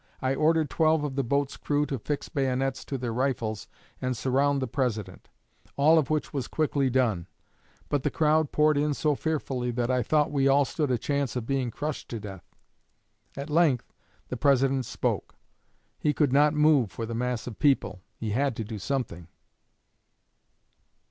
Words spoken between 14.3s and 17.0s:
President spoke. He could not move